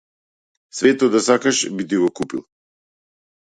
[0.77, 2.43] Светот да сакаш би ти го купил.